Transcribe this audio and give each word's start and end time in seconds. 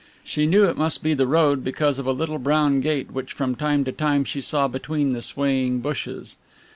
She 0.23 0.47
knew 0.47 0.63
it 0.65 0.79
must 0.79 1.03
be 1.03 1.13
the 1.13 1.27
road 1.27 1.63
because 1.63 1.99
of 1.99 2.07
a 2.07 2.11
little 2.11 2.39
brown 2.39 2.79
gate 2.81 3.11
which 3.11 3.33
from 3.33 3.53
time 3.53 3.83
to 3.83 3.91
time 3.91 4.23
she 4.23 4.41
saw 4.41 4.67
between 4.67 5.13
the 5.13 5.21
swaying 5.21 5.81
bushes. 5.81 6.37